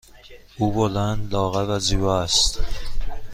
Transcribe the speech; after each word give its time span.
او 0.57 0.71
بلند، 0.71 1.31
لاغر 1.33 1.65
و 1.69 1.79
زیبا 1.79 2.21
است. 2.21 2.59